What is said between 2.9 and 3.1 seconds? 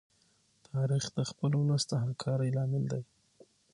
دی.